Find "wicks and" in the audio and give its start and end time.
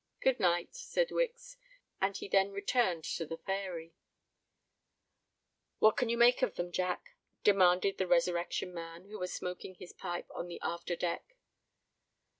1.11-2.17